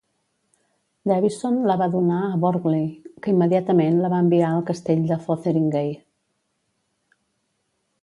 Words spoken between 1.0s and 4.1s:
Davison la va donar a Burghley, que immediatament